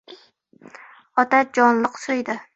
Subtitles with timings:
[1.25, 2.43] Otasi jonliq so‘ydi.